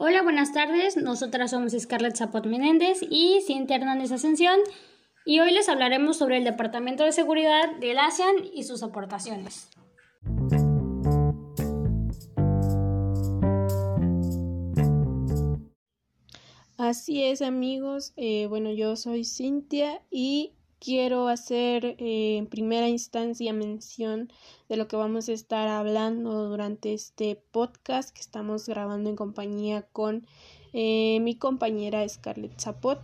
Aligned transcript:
Hola, 0.00 0.22
buenas 0.22 0.52
tardes. 0.52 0.96
Nosotras 0.96 1.50
somos 1.50 1.72
Scarlett 1.72 2.14
Zapot 2.14 2.46
Menéndez 2.46 3.00
y 3.10 3.40
Cintia 3.44 3.74
Hernández 3.74 4.12
Ascensión 4.12 4.60
y 5.26 5.40
hoy 5.40 5.50
les 5.50 5.68
hablaremos 5.68 6.16
sobre 6.16 6.36
el 6.36 6.44
Departamento 6.44 7.02
de 7.02 7.10
Seguridad 7.10 7.74
del 7.80 7.98
ASEAN 7.98 8.36
y 8.54 8.62
sus 8.62 8.84
aportaciones. 8.84 9.68
Así 16.76 17.24
es 17.24 17.42
amigos, 17.42 18.12
eh, 18.14 18.46
bueno 18.46 18.70
yo 18.70 18.94
soy 18.94 19.24
Cintia 19.24 20.00
y 20.12 20.52
quiero 20.80 21.28
hacer 21.28 21.96
eh, 21.98 22.36
en 22.36 22.46
primera 22.46 22.88
instancia 22.88 23.52
mención 23.52 24.32
de 24.68 24.76
lo 24.76 24.88
que 24.88 24.96
vamos 24.96 25.28
a 25.28 25.32
estar 25.32 25.68
hablando 25.68 26.48
durante 26.48 26.94
este 26.94 27.36
podcast 27.50 28.10
que 28.14 28.20
estamos 28.20 28.66
grabando 28.66 29.10
en 29.10 29.16
compañía 29.16 29.82
con 29.92 30.26
eh, 30.72 31.18
mi 31.20 31.36
compañera 31.36 32.08
Scarlett 32.08 32.60
Zapot. 32.60 33.00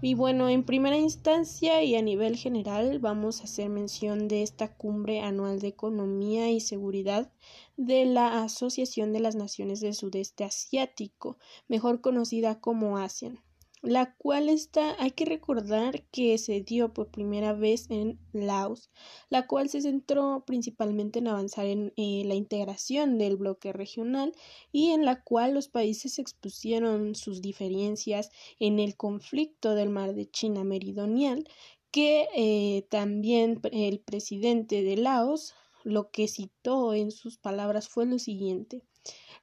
Y 0.00 0.14
bueno, 0.14 0.48
en 0.48 0.62
primera 0.62 0.96
instancia 0.96 1.82
y 1.82 1.96
a 1.96 2.02
nivel 2.02 2.36
general 2.36 3.00
vamos 3.00 3.40
a 3.40 3.44
hacer 3.44 3.68
mención 3.68 4.28
de 4.28 4.42
esta 4.42 4.76
cumbre 4.76 5.20
anual 5.20 5.58
de 5.58 5.68
economía 5.68 6.50
y 6.50 6.60
seguridad 6.60 7.32
de 7.76 8.04
la 8.04 8.42
Asociación 8.44 9.12
de 9.12 9.20
las 9.20 9.34
Naciones 9.34 9.80
del 9.80 9.94
Sudeste 9.94 10.44
Asiático, 10.44 11.36
mejor 11.66 12.00
conocida 12.00 12.60
como 12.60 12.96
ASEAN 12.98 13.40
la 13.82 14.14
cual 14.16 14.48
está, 14.48 15.00
hay 15.00 15.12
que 15.12 15.24
recordar 15.24 16.04
que 16.10 16.36
se 16.38 16.60
dio 16.60 16.92
por 16.92 17.10
primera 17.10 17.52
vez 17.52 17.86
en 17.90 18.18
Laos, 18.32 18.90
la 19.30 19.46
cual 19.46 19.68
se 19.68 19.82
centró 19.82 20.44
principalmente 20.46 21.20
en 21.20 21.28
avanzar 21.28 21.66
en 21.66 21.92
eh, 21.96 22.22
la 22.26 22.34
integración 22.34 23.18
del 23.18 23.36
bloque 23.36 23.72
regional 23.72 24.32
y 24.72 24.90
en 24.90 25.04
la 25.04 25.22
cual 25.22 25.54
los 25.54 25.68
países 25.68 26.18
expusieron 26.18 27.14
sus 27.14 27.40
diferencias 27.40 28.30
en 28.58 28.78
el 28.80 28.96
conflicto 28.96 29.74
del 29.74 29.90
mar 29.90 30.14
de 30.14 30.30
China 30.30 30.64
meridional, 30.64 31.48
que 31.90 32.28
eh, 32.34 32.86
también 32.90 33.60
el 33.72 34.00
presidente 34.00 34.82
de 34.82 34.96
Laos 34.96 35.54
lo 35.84 36.10
que 36.10 36.28
citó 36.28 36.92
en 36.92 37.10
sus 37.10 37.38
palabras 37.38 37.88
fue 37.88 38.04
lo 38.04 38.18
siguiente 38.18 38.87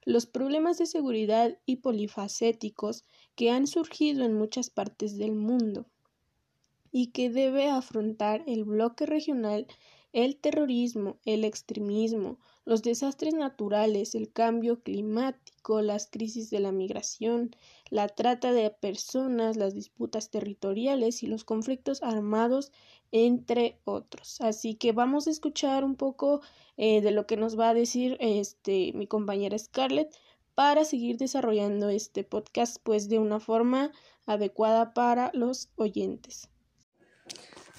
los 0.05 0.25
problemas 0.25 0.77
de 0.77 0.85
seguridad 0.85 1.57
y 1.65 1.77
polifacéticos 1.77 3.03
que 3.35 3.51
han 3.51 3.67
surgido 3.67 4.23
en 4.23 4.33
muchas 4.33 4.69
partes 4.69 5.17
del 5.17 5.35
mundo 5.35 5.87
y 6.91 7.07
que 7.07 7.29
debe 7.29 7.67
afrontar 7.67 8.43
el 8.47 8.63
bloque 8.63 9.05
regional 9.05 9.67
el 10.15 10.37
terrorismo, 10.37 11.17
el 11.25 11.43
extremismo, 11.43 12.39
los 12.65 12.81
desastres 12.81 13.35
naturales, 13.35 14.15
el 14.15 14.31
cambio 14.31 14.81
climático, 14.81 15.81
las 15.81 16.07
crisis 16.07 16.49
de 16.49 16.59
la 16.59 16.71
migración, 16.71 17.55
la 17.91 18.07
trata 18.07 18.51
de 18.53 18.69
personas, 18.71 19.55
las 19.55 19.75
disputas 19.75 20.31
territoriales 20.31 21.21
y 21.21 21.27
los 21.27 21.43
conflictos 21.43 22.01
armados, 22.01 22.71
entre 23.11 23.79
otros. 23.85 24.41
Así 24.41 24.75
que 24.75 24.91
vamos 24.91 25.27
a 25.27 25.31
escuchar 25.31 25.83
un 25.83 25.95
poco 25.95 26.41
eh, 26.77 27.01
de 27.01 27.11
lo 27.11 27.27
que 27.27 27.37
nos 27.37 27.57
va 27.57 27.69
a 27.69 27.73
decir 27.75 28.17
este 28.19 28.91
mi 28.93 29.07
compañera 29.07 29.57
Scarlett 29.57 30.13
para 30.55 30.85
seguir 30.85 31.17
desarrollando 31.17 31.89
este 31.89 32.23
podcast 32.23 32.77
pues 32.83 33.09
de 33.09 33.19
una 33.19 33.39
forma 33.39 33.91
adecuada 34.25 34.93
para 34.93 35.29
los 35.33 35.69
oyentes. 35.75 36.49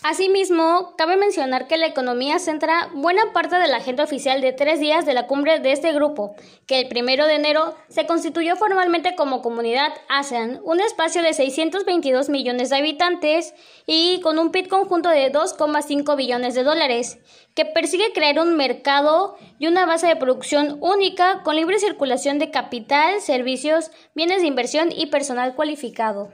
Asimismo, 0.02 0.94
cabe 0.98 1.16
mencionar 1.16 1.66
que 1.66 1.78
la 1.78 1.86
economía 1.86 2.38
centra 2.38 2.90
buena 2.94 3.32
parte 3.32 3.56
de 3.56 3.66
la 3.66 3.78
agenda 3.78 4.04
oficial 4.04 4.42
de 4.42 4.52
tres 4.52 4.78
días 4.78 5.06
de 5.06 5.14
la 5.14 5.26
cumbre 5.26 5.58
de 5.58 5.72
este 5.72 5.92
grupo, 5.92 6.36
que 6.66 6.80
el 6.80 6.88
primero 6.88 7.26
de 7.26 7.34
enero 7.34 7.74
se 7.88 8.06
constituyó 8.06 8.56
formalmente 8.56 9.16
como 9.16 9.40
comunidad 9.40 9.92
ASEAN, 10.08 10.60
un 10.64 10.80
espacio 10.80 11.22
de 11.22 11.32
622 11.32 12.28
millones 12.28 12.68
de 12.70 12.76
habitantes 12.76 13.54
y 13.86 14.20
con 14.20 14.38
un 14.38 14.52
PIB 14.52 14.68
conjunto 14.68 15.08
de 15.08 15.32
2,5 15.32 16.14
billones 16.14 16.54
de 16.54 16.62
dólares, 16.62 17.18
que 17.54 17.64
persigue 17.64 18.12
crear 18.12 18.38
un 18.38 18.54
mercado 18.54 19.36
y 19.58 19.66
una 19.66 19.86
base 19.86 20.06
de 20.06 20.16
producción 20.16 20.76
única 20.82 21.42
con 21.42 21.56
libre 21.56 21.78
circulación 21.78 22.38
de 22.38 22.50
capital, 22.50 23.22
servicios, 23.22 23.90
bienes 24.14 24.42
de 24.42 24.48
inversión 24.48 24.92
y 24.92 25.06
personal 25.06 25.54
cualificado. 25.54 26.32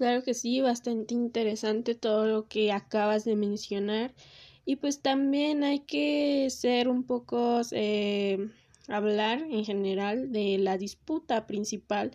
Claro 0.00 0.22
que 0.22 0.32
sí, 0.32 0.62
bastante 0.62 1.12
interesante 1.12 1.94
todo 1.94 2.26
lo 2.26 2.48
que 2.48 2.72
acabas 2.72 3.26
de 3.26 3.36
mencionar. 3.36 4.14
Y 4.64 4.76
pues 4.76 5.02
también 5.02 5.62
hay 5.62 5.80
que 5.80 6.48
ser 6.48 6.88
un 6.88 7.04
poco, 7.04 7.60
eh, 7.72 8.48
hablar 8.88 9.42
en 9.50 9.62
general 9.62 10.32
de 10.32 10.56
la 10.56 10.78
disputa 10.78 11.46
principal. 11.46 12.12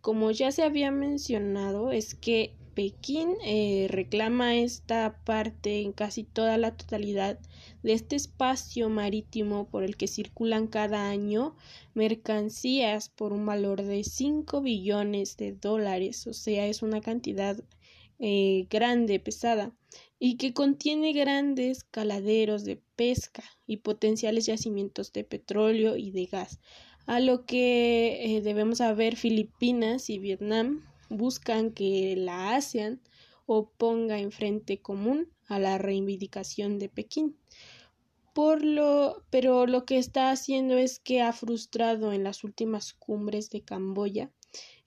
Como 0.00 0.30
ya 0.30 0.52
se 0.52 0.62
había 0.62 0.92
mencionado, 0.92 1.90
es 1.90 2.14
que 2.14 2.54
Pekín 2.74 3.36
eh, 3.44 3.86
reclama 3.88 4.56
esta 4.56 5.20
parte 5.24 5.82
en 5.82 5.92
casi 5.92 6.24
toda 6.24 6.58
la 6.58 6.76
totalidad 6.76 7.38
de 7.82 7.92
este 7.92 8.16
espacio 8.16 8.88
marítimo 8.88 9.68
por 9.68 9.84
el 9.84 9.96
que 9.96 10.08
circulan 10.08 10.66
cada 10.66 11.08
año 11.08 11.56
mercancías 11.94 13.08
por 13.08 13.32
un 13.32 13.46
valor 13.46 13.82
de 13.82 14.02
5 14.02 14.60
billones 14.60 15.36
de 15.36 15.52
dólares, 15.52 16.26
o 16.26 16.32
sea, 16.32 16.66
es 16.66 16.82
una 16.82 17.00
cantidad 17.00 17.56
eh, 18.18 18.66
grande, 18.70 19.20
pesada, 19.20 19.72
y 20.18 20.36
que 20.36 20.52
contiene 20.52 21.12
grandes 21.12 21.84
caladeros 21.84 22.64
de 22.64 22.80
pesca 22.96 23.44
y 23.66 23.78
potenciales 23.78 24.46
yacimientos 24.46 25.12
de 25.12 25.24
petróleo 25.24 25.96
y 25.96 26.10
de 26.10 26.26
gas, 26.26 26.58
a 27.06 27.20
lo 27.20 27.44
que 27.44 28.36
eh, 28.36 28.40
debemos 28.40 28.78
saber 28.78 29.16
Filipinas 29.16 30.10
y 30.10 30.18
Vietnam 30.18 30.82
buscan 31.08 31.72
que 31.72 32.16
la 32.16 32.54
ASEAN 32.54 33.00
oponga 33.46 34.18
en 34.18 34.32
frente 34.32 34.80
común 34.80 35.28
a 35.46 35.58
la 35.58 35.78
reivindicación 35.78 36.78
de 36.78 36.88
Pekín. 36.88 37.36
Por 38.32 38.64
lo, 38.64 39.22
pero 39.30 39.66
lo 39.66 39.84
que 39.84 39.98
está 39.98 40.30
haciendo 40.30 40.76
es 40.76 40.98
que 40.98 41.20
ha 41.20 41.32
frustrado 41.32 42.12
en 42.12 42.24
las 42.24 42.42
últimas 42.42 42.92
cumbres 42.92 43.50
de 43.50 43.62
Camboya, 43.62 44.32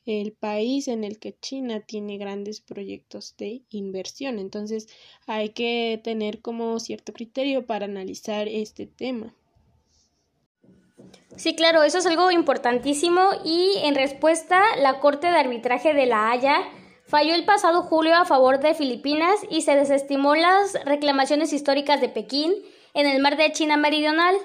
el 0.05 0.33
país 0.33 0.87
en 0.87 1.03
el 1.03 1.19
que 1.19 1.37
China 1.37 1.81
tiene 1.81 2.17
grandes 2.17 2.61
proyectos 2.61 3.35
de 3.37 3.63
inversión. 3.69 4.39
Entonces 4.39 4.87
hay 5.27 5.49
que 5.49 5.99
tener 6.03 6.41
como 6.41 6.79
cierto 6.79 7.13
criterio 7.13 7.65
para 7.65 7.85
analizar 7.85 8.47
este 8.47 8.87
tema. 8.87 9.35
Sí, 11.37 11.55
claro, 11.55 11.83
eso 11.83 11.99
es 11.99 12.05
algo 12.07 12.31
importantísimo 12.31 13.21
y 13.45 13.73
en 13.83 13.93
respuesta 13.93 14.59
la 14.77 14.99
Corte 14.99 15.27
de 15.27 15.37
Arbitraje 15.37 15.93
de 15.93 16.07
La 16.07 16.31
Haya 16.31 16.61
falló 17.05 17.35
el 17.35 17.45
pasado 17.45 17.83
julio 17.83 18.15
a 18.15 18.25
favor 18.25 18.59
de 18.59 18.73
Filipinas 18.73 19.35
y 19.47 19.61
se 19.61 19.75
desestimó 19.75 20.35
las 20.35 20.73
reclamaciones 20.83 21.53
históricas 21.53 22.01
de 22.01 22.09
Pekín 22.09 22.53
en 22.95 23.05
el 23.05 23.21
mar 23.21 23.37
de 23.37 23.51
China 23.51 23.77
Meridional. 23.77 24.35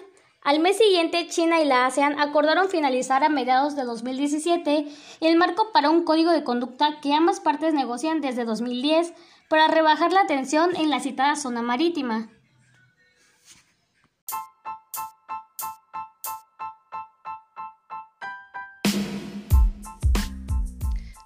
Al 0.42 0.60
mes 0.60 0.76
siguiente, 0.76 1.28
China 1.28 1.62
y 1.62 1.64
la 1.64 1.86
ASEAN 1.86 2.20
acordaron 2.20 2.68
finalizar 2.68 3.24
a 3.24 3.30
mediados 3.30 3.74
de 3.74 3.84
2017 3.84 4.86
el 5.20 5.36
marco 5.36 5.72
para 5.72 5.88
un 5.88 6.04
código 6.04 6.30
de 6.30 6.44
conducta 6.44 7.00
que 7.00 7.14
ambas 7.14 7.40
partes 7.40 7.72
negocian 7.72 8.20
desde 8.20 8.44
2010 8.44 9.14
para 9.48 9.66
rebajar 9.66 10.12
la 10.12 10.26
tensión 10.26 10.76
en 10.76 10.90
la 10.90 11.00
citada 11.00 11.36
zona 11.36 11.62
marítima. 11.62 12.28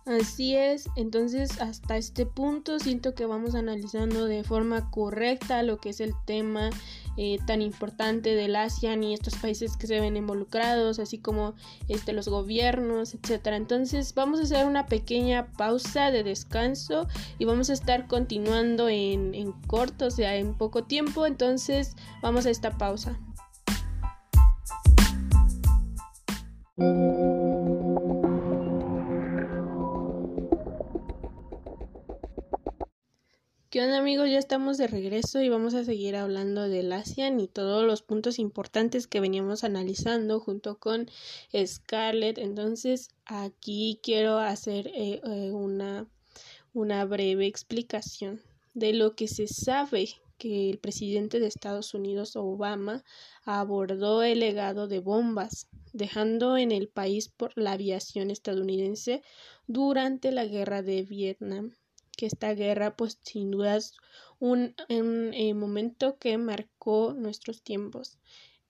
Así 0.06 0.54
es, 0.54 0.88
entonces 0.94 1.60
hasta 1.60 1.96
este 1.96 2.26
punto 2.26 2.78
siento 2.78 3.16
que 3.16 3.26
vamos 3.26 3.56
analizando 3.56 4.26
de 4.26 4.44
forma 4.44 4.88
correcta 4.92 5.64
lo 5.64 5.78
que 5.78 5.88
es 5.88 6.00
el 6.00 6.14
tema 6.24 6.70
eh, 7.16 7.40
tan 7.44 7.60
importante 7.60 8.36
del 8.36 8.54
ASEAN 8.54 9.02
y 9.02 9.14
estos 9.14 9.34
países 9.34 9.76
que 9.76 9.88
se 9.88 9.98
ven 9.98 10.16
involucrados, 10.16 11.00
así 11.00 11.18
como 11.18 11.54
este, 11.88 12.12
los 12.12 12.28
gobiernos, 12.28 13.14
etcétera. 13.14 13.56
Entonces 13.56 14.14
vamos 14.14 14.38
a 14.38 14.44
hacer 14.44 14.64
una 14.64 14.86
pequeña 14.86 15.50
pausa 15.54 16.12
de 16.12 16.22
descanso 16.22 17.08
y 17.40 17.44
vamos 17.44 17.68
a 17.68 17.72
estar 17.72 18.06
continuando 18.06 18.88
en, 18.88 19.34
en 19.34 19.50
corto, 19.50 20.06
o 20.06 20.10
sea, 20.12 20.36
en 20.36 20.54
poco 20.54 20.84
tiempo. 20.84 21.26
Entonces 21.26 21.96
vamos 22.22 22.46
a 22.46 22.50
esta 22.50 22.78
pausa. 22.78 23.18
¿Qué 33.76 33.82
amigos? 33.82 34.30
Ya 34.30 34.38
estamos 34.38 34.78
de 34.78 34.86
regreso 34.86 35.42
y 35.42 35.50
vamos 35.50 35.74
a 35.74 35.84
seguir 35.84 36.16
hablando 36.16 36.66
del 36.66 36.90
ASEAN 36.90 37.38
y 37.40 37.46
todos 37.46 37.84
los 37.84 38.00
puntos 38.00 38.38
importantes 38.38 39.06
que 39.06 39.20
veníamos 39.20 39.64
analizando 39.64 40.40
junto 40.40 40.78
con 40.78 41.10
Scarlett. 41.54 42.38
Entonces 42.38 43.10
aquí 43.26 44.00
quiero 44.02 44.38
hacer 44.38 44.86
eh, 44.94 45.20
eh, 45.22 45.50
una, 45.52 46.08
una 46.72 47.04
breve 47.04 47.44
explicación 47.44 48.40
de 48.72 48.94
lo 48.94 49.14
que 49.14 49.28
se 49.28 49.46
sabe 49.46 50.08
que 50.38 50.70
el 50.70 50.78
presidente 50.78 51.38
de 51.38 51.48
Estados 51.48 51.92
Unidos, 51.92 52.34
Obama, 52.34 53.04
abordó 53.44 54.22
el 54.22 54.40
legado 54.40 54.88
de 54.88 55.00
bombas, 55.00 55.68
dejando 55.92 56.56
en 56.56 56.72
el 56.72 56.88
país 56.88 57.28
por 57.28 57.52
la 57.58 57.72
aviación 57.72 58.30
estadounidense 58.30 59.22
durante 59.66 60.32
la 60.32 60.46
guerra 60.46 60.80
de 60.80 61.02
Vietnam 61.02 61.74
que 62.16 62.26
esta 62.26 62.54
guerra 62.54 62.96
pues 62.96 63.18
sin 63.22 63.50
duda 63.50 63.76
es 63.76 63.94
un, 64.38 64.74
eh, 64.88 65.54
momento 65.54 66.18
que 66.18 66.36
marcó 66.38 67.14
nuestros 67.14 67.62
tiempos. 67.62 68.18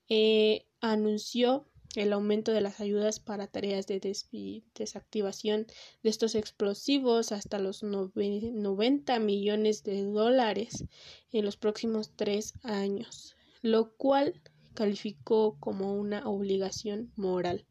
Eh, 0.09 0.67
anunció 0.81 1.67
el 1.95 2.13
aumento 2.13 2.53
de 2.53 2.61
las 2.61 2.81
ayudas 2.81 3.21
para 3.21 3.47
tareas 3.47 3.87
de 3.87 4.01
desactivación 4.75 5.67
de 6.03 6.11
estos 6.11 6.35
explosivos 6.35 7.33
hasta 7.33 7.59
los 7.59 7.83
90 7.83 9.19
millones 9.19 9.83
de 9.83 10.03
dólares 10.03 10.85
en 11.33 11.45
los 11.45 11.57
próximos 11.57 12.13
tres 12.15 12.53
años, 12.63 13.35
lo 13.63 13.93
cual 13.97 14.43
calificó 14.75 15.57
como 15.59 15.95
una 15.95 16.29
obligación 16.29 17.11
moral 17.17 17.65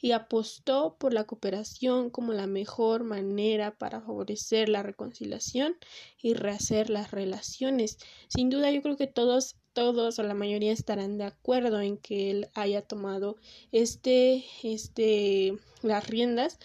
y 0.00 0.12
apostó 0.12 0.96
por 0.98 1.14
la 1.14 1.24
cooperación 1.24 2.10
como 2.10 2.32
la 2.32 2.46
mejor 2.46 3.04
manera 3.04 3.72
para 3.72 4.00
favorecer 4.00 4.68
la 4.68 4.82
reconciliación 4.82 5.76
y 6.20 6.34
rehacer 6.34 6.90
las 6.90 7.10
relaciones. 7.10 7.98
Sin 8.28 8.50
duda 8.50 8.70
yo 8.70 8.82
creo 8.82 8.96
que 8.96 9.06
todos 9.06 9.56
todos 9.72 10.18
o 10.18 10.22
la 10.22 10.34
mayoría 10.34 10.72
estarán 10.72 11.18
de 11.18 11.24
acuerdo 11.24 11.80
en 11.80 11.96
que 11.96 12.30
él 12.30 12.48
haya 12.54 12.82
tomado 12.82 13.36
este 13.72 14.44
este 14.62 15.56
las 15.82 16.06
riendas 16.06 16.58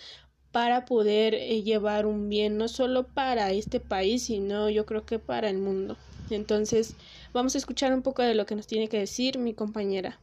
para 0.51 0.85
poder 0.85 1.33
eh, 1.33 1.63
llevar 1.63 2.05
un 2.05 2.29
bien 2.29 2.57
no 2.57 2.67
solo 2.67 3.07
para 3.07 3.51
este 3.51 3.79
país 3.79 4.23
sino 4.23 4.69
yo 4.69 4.85
creo 4.85 5.05
que 5.05 5.19
para 5.19 5.49
el 5.49 5.57
mundo 5.57 5.97
entonces 6.29 6.95
vamos 7.33 7.55
a 7.55 7.59
escuchar 7.59 7.93
un 7.93 8.01
poco 8.01 8.23
de 8.23 8.35
lo 8.35 8.45
que 8.45 8.55
nos 8.55 8.67
tiene 8.67 8.89
que 8.89 8.99
decir 8.99 9.37
mi 9.37 9.53
compañera 9.53 10.19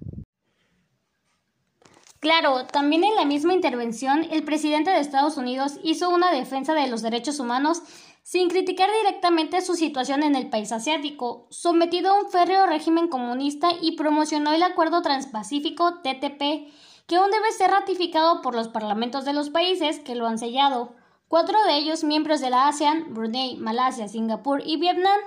Claro, 2.24 2.64
también 2.64 3.04
en 3.04 3.16
la 3.16 3.26
misma 3.26 3.52
intervención, 3.52 4.26
el 4.30 4.44
presidente 4.44 4.90
de 4.90 4.98
Estados 4.98 5.36
Unidos 5.36 5.74
hizo 5.82 6.08
una 6.08 6.32
defensa 6.32 6.72
de 6.72 6.88
los 6.88 7.02
derechos 7.02 7.38
humanos 7.38 7.82
sin 8.22 8.48
criticar 8.48 8.88
directamente 9.02 9.60
su 9.60 9.74
situación 9.74 10.22
en 10.22 10.34
el 10.34 10.48
país 10.48 10.72
asiático, 10.72 11.46
sometido 11.50 12.10
a 12.10 12.22
un 12.22 12.30
férreo 12.30 12.64
régimen 12.64 13.08
comunista 13.08 13.68
y 13.78 13.96
promocionó 13.96 14.54
el 14.54 14.62
Acuerdo 14.62 15.02
Transpacífico 15.02 16.00
TTP, 16.00 16.72
que 17.06 17.16
aún 17.16 17.30
debe 17.30 17.52
ser 17.52 17.72
ratificado 17.72 18.40
por 18.40 18.54
los 18.54 18.68
parlamentos 18.68 19.26
de 19.26 19.34
los 19.34 19.50
países 19.50 19.98
que 19.98 20.14
lo 20.14 20.26
han 20.26 20.38
sellado, 20.38 20.94
cuatro 21.28 21.62
de 21.64 21.76
ellos 21.76 22.04
miembros 22.04 22.40
de 22.40 22.48
la 22.48 22.68
ASEAN, 22.68 23.12
Brunei, 23.12 23.58
Malasia, 23.58 24.08
Singapur 24.08 24.62
y 24.64 24.78
Vietnam 24.78 25.20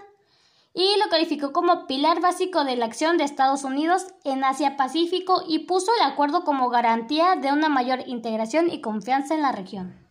y 0.77 0.99
lo 1.03 1.09
calificó 1.09 1.53
como 1.53 1.87
pilar 1.87 2.21
básico 2.21 2.63
de 2.63 2.75
la 2.75 2.85
acción 2.85 3.17
de 3.17 3.23
Estados 3.23 3.63
Unidos 3.63 4.05
en 4.23 4.43
Asia-Pacífico 4.43 5.41
y 5.47 5.65
puso 5.65 5.91
el 5.99 6.11
acuerdo 6.11 6.43
como 6.43 6.69
garantía 6.69 7.35
de 7.35 7.51
una 7.51 7.67
mayor 7.67 8.03
integración 8.05 8.69
y 8.69 8.79
confianza 8.79 9.33
en 9.33 9.41
la 9.41 9.51
región. 9.51 10.07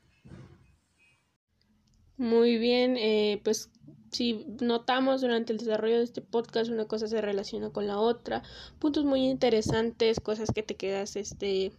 Muy 2.17 2.59
bien, 2.59 2.97
eh, 2.97 3.41
pues 3.45 3.71
si 4.17 4.47
notamos 4.61 5.21
durante 5.21 5.53
el 5.53 5.59
desarrollo 5.59 5.99
de 5.99 6.05
este 6.05 6.23
podcast 6.23 6.71
una 6.71 6.87
cosa 6.87 7.07
se 7.07 7.21
relaciona 7.21 7.71
con 7.71 7.87
la 7.87 7.99
otra, 7.99 8.43
puntos 8.79 9.05
muy 9.05 9.27
interesantes, 9.27 10.21
cosas 10.21 10.51
que 10.55 10.63
te 10.63 10.75
quedas 10.75 11.17
este 11.17 11.73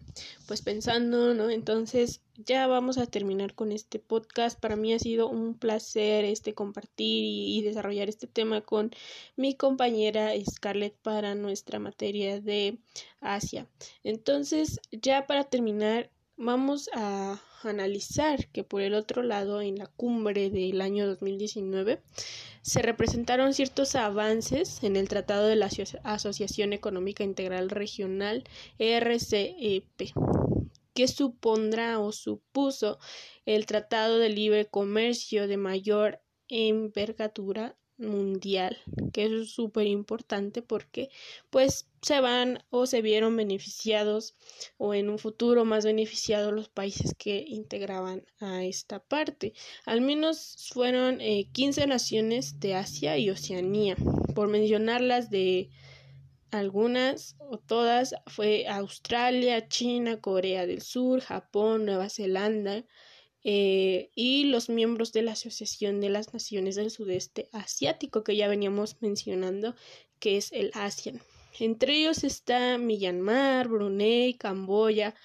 pues 0.48 0.62
pensando, 0.62 1.34
¿no? 1.34 1.50
Entonces, 1.50 2.22
ya 2.38 2.68
vamos 2.68 2.98
a 2.98 3.08
terminar 3.08 3.56
con 3.56 3.72
este 3.72 4.00
podcast. 4.00 4.60
Para 4.60 4.76
mí 4.76 4.94
ha 4.94 5.00
sido 5.00 5.28
un 5.28 5.56
placer 5.56 6.26
este 6.26 6.54
compartir 6.54 7.24
y, 7.24 7.58
y 7.58 7.62
desarrollar 7.64 8.08
este 8.08 8.28
tema 8.28 8.62
con 8.62 8.92
mi 9.36 9.56
compañera 9.56 10.32
Scarlett 10.50 10.96
para 11.02 11.34
nuestra 11.34 11.80
materia 11.80 12.40
de 12.40 12.78
Asia. 13.20 13.68
Entonces, 14.04 14.80
ya 14.92 15.26
para 15.26 15.46
terminar, 15.46 16.12
vamos 16.38 16.90
a 16.94 17.42
analizar 17.64 18.48
que 18.50 18.64
por 18.64 18.82
el 18.82 18.94
otro 18.94 19.24
lado, 19.24 19.62
en 19.62 19.78
la 19.78 19.88
cumbre 19.88 20.50
del 20.50 20.82
año 20.82 21.08
2019, 21.08 22.02
se 22.62 22.82
representaron 22.82 23.54
ciertos 23.54 23.96
avances 23.96 24.84
en 24.84 24.96
el 24.96 25.10
Tratado 25.10 25.48
de 25.48 25.56
la 25.56 25.70
Asociación 26.04 26.74
Económica 26.74 27.24
Integral 27.24 27.70
Regional 27.70 28.44
RCEP, 28.80 30.14
que 30.94 31.08
supondrá 31.08 32.00
o 32.00 32.12
supuso 32.12 33.00
el 33.46 33.66
Tratado 33.66 34.20
de 34.20 34.30
Libre 34.30 34.68
Comercio 34.68 35.48
de 35.48 35.58
mayor 35.58 36.22
envergadura 36.50 37.76
mundial, 37.98 38.78
que 39.14 39.26
eso 39.26 39.38
es 39.38 39.52
súper 39.52 39.88
importante 39.88 40.62
porque 40.62 41.10
pues 41.50 41.88
se 42.02 42.20
van 42.22 42.64
o 42.70 42.86
se 42.86 43.02
vieron 43.02 43.36
beneficiados 43.36 44.36
o 44.78 44.94
en 44.94 45.10
un 45.10 45.20
futuro 45.20 45.66
más 45.66 45.86
beneficiados 45.86 46.54
los 46.54 46.70
países 46.70 47.14
que 47.18 47.44
integraban 47.48 48.26
a 48.40 48.64
esta 48.64 49.00
parte. 49.00 49.54
Al 49.86 50.02
menos 50.02 50.70
fueron 50.72 51.22
eh, 51.22 51.50
15 51.52 51.88
naciones 51.88 52.60
de 52.60 52.76
Asia 52.76 53.18
y 53.18 53.30
Oceanía, 53.30 53.96
por 54.36 54.48
mencionarlas 54.48 55.30
de 55.30 55.70
algunas 56.52 57.36
o 57.40 57.58
todas 57.58 58.16
fue 58.28 58.68
Australia, 58.68 59.68
China, 59.68 60.22
Corea 60.22 60.66
del 60.66 60.82
Sur, 60.82 61.22
Japón, 61.22 61.86
Nueva 61.86 62.10
Zelanda, 62.10 62.86
eh, 63.50 64.10
y 64.14 64.44
los 64.44 64.68
miembros 64.68 65.14
de 65.14 65.22
la 65.22 65.32
Asociación 65.32 66.02
de 66.02 66.10
las 66.10 66.34
Naciones 66.34 66.76
del 66.76 66.92
Sudeste 66.92 67.48
Asiático 67.54 68.22
que 68.22 68.36
ya 68.36 68.50
veníamos 68.50 68.98
mencionando, 69.02 69.74
que 70.20 70.36
es 70.36 70.52
el 70.52 70.70
ASEAN. 70.74 71.22
Entre 71.58 71.98
ellos 71.98 72.26
está 72.26 72.78
Myanmar, 72.78 73.70
Brunei, 73.70 74.34
Camboya, 74.34 75.16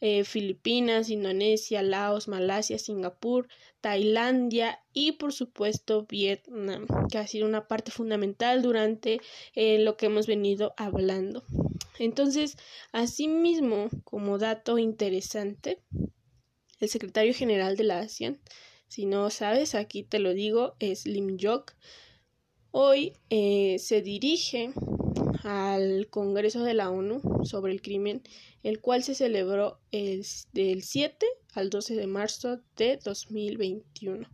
eh, 0.00 0.24
Filipinas, 0.24 1.08
Indonesia, 1.08 1.80
Laos, 1.82 2.26
Malasia, 2.26 2.80
Singapur, 2.80 3.46
Tailandia 3.80 4.80
y 4.92 5.12
por 5.12 5.32
supuesto 5.32 6.04
Vietnam, 6.08 6.88
que 7.08 7.18
ha 7.18 7.28
sido 7.28 7.46
una 7.46 7.68
parte 7.68 7.92
fundamental 7.92 8.60
durante 8.60 9.20
eh, 9.54 9.78
lo 9.78 9.96
que 9.96 10.06
hemos 10.06 10.26
venido 10.26 10.74
hablando. 10.76 11.44
Entonces, 12.00 12.56
asimismo, 12.90 13.88
como 14.02 14.38
dato 14.38 14.78
interesante, 14.78 15.78
el 16.80 16.88
secretario 16.88 17.34
general 17.34 17.76
de 17.76 17.84
la 17.84 18.00
ASEAN. 18.00 18.40
Si 18.86 19.06
no 19.06 19.30
sabes, 19.30 19.74
aquí 19.74 20.02
te 20.02 20.18
lo 20.18 20.34
digo, 20.34 20.74
es 20.78 21.06
Lim 21.06 21.36
Jok. 21.40 21.74
Hoy 22.70 23.12
eh, 23.30 23.78
se 23.78 24.02
dirige 24.02 24.72
al 25.42 26.08
Congreso 26.10 26.62
de 26.62 26.74
la 26.74 26.90
ONU 26.90 27.44
sobre 27.44 27.72
el 27.72 27.82
crimen, 27.82 28.22
el 28.62 28.80
cual 28.80 29.02
se 29.02 29.14
celebró 29.14 29.80
el, 29.90 30.26
del 30.52 30.82
7 30.82 31.26
al 31.54 31.70
12 31.70 31.96
de 31.96 32.06
marzo 32.06 32.60
de 32.76 32.98
2021 33.02 34.28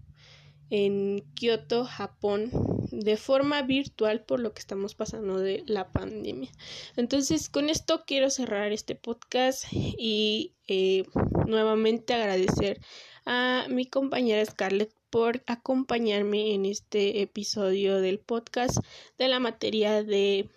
en 0.71 1.25
Kioto, 1.35 1.85
Japón, 1.85 2.51
de 2.91 3.17
forma 3.17 3.63
virtual 3.63 4.25
por 4.25 4.41
lo 4.41 4.55
que 4.55 4.61
estamos 4.61 4.95
pasando 4.95 5.39
de 5.39 5.63
la 5.67 5.93
pandemia. 5.93 6.51
Entonces, 6.97 7.49
con 7.49 7.69
esto 7.69 8.05
quiero 8.07 8.31
cerrar 8.31 8.73
este 8.73 8.95
podcast 8.95 9.67
y 9.73 10.55
eh, 10.67 11.05
nuevamente 11.47 12.15
agradecer 12.15 12.81
a 13.27 13.67
mi 13.69 13.87
compañera 13.87 14.45
Scarlett 14.45 14.93
por 15.11 15.43
acompañarme 15.47 16.55
en 16.55 16.67
este 16.67 17.23
episodio 17.23 18.01
del 18.01 18.19
podcast 18.19 18.79
de 19.17 19.29
la 19.29 19.39
materia 19.39 20.03
de 20.03 20.51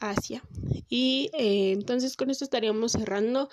Asia. 0.00 0.42
Y 0.88 1.30
eh, 1.32 1.72
entonces 1.72 2.16
con 2.16 2.28
esto 2.28 2.44
estaríamos 2.44 2.92
cerrando. 2.92 3.48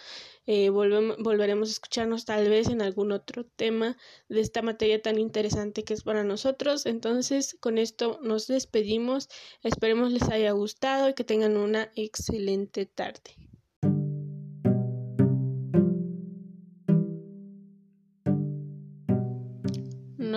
Eh, 0.48 0.70
volveremos 0.70 1.70
a 1.70 1.72
escucharnos 1.72 2.26
tal 2.26 2.50
vez 2.50 2.68
en 2.68 2.82
algún 2.82 3.14
otro 3.14 3.46
tema 3.46 3.96
de 4.28 4.42
esta 4.42 4.62
materia 4.62 5.02
tan 5.02 5.18
interesante 5.18 5.86
que 5.86 5.94
es 5.94 6.04
para 6.04 6.26
nosotros. 6.26 6.86
Entonces 6.86 7.56
con 7.62 7.78
esto 7.78 8.20
nos 8.22 8.48
despedimos. 8.48 9.30
Esperemos 9.64 10.12
les 10.12 10.24
haya 10.24 10.52
gustado 10.52 11.08
y 11.08 11.14
que 11.14 11.24
tengan 11.24 11.56
una 11.56 11.90
excelente 11.96 12.86
tarde. 12.86 13.49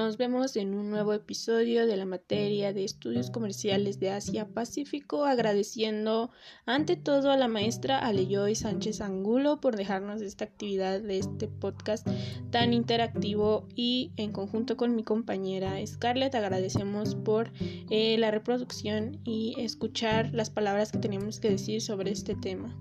Nos 0.03 0.17
vemos 0.17 0.57
en 0.57 0.75
un 0.75 0.91
nuevo 0.91 1.13
episodio 1.13 1.87
de 1.87 1.97
la 1.97 2.07
materia 2.07 2.73
de 2.73 2.83
estudios 2.83 3.31
comerciales 3.31 4.01
de 4.01 4.11
Asia 4.11 4.49
Pacífico, 4.49 5.27
agradeciendo 5.27 6.33
ante 6.67 6.97
todo 6.97 7.31
a 7.31 7.37
la 7.37 7.47
maestra 7.47 8.01
Aleyoy 8.01 8.57
Sánchez 8.57 9.01
Angulo 9.01 9.61
por 9.61 9.77
dejarnos 9.77 10.21
esta 10.21 10.45
actividad 10.45 11.01
de 11.01 11.19
este 11.19 11.47
podcast 11.47 12.05
tan 12.51 12.73
interactivo 12.73 13.69
y 13.77 14.11
en 14.17 14.33
conjunto 14.33 14.77
con 14.77 14.97
mi 14.97 15.05
compañera 15.05 15.75
Scarlett 15.87 16.35
agradecemos 16.35 17.15
por 17.15 17.53
eh, 17.89 18.19
la 18.19 18.33
reproducción 18.33 19.21
y 19.23 19.55
escuchar 19.59 20.35
las 20.35 20.51
palabras 20.51 20.91
que 20.91 20.99
tenemos 20.99 21.39
que 21.39 21.51
decir 21.51 21.81
sobre 21.81 22.11
este 22.11 22.35
tema. 22.35 22.77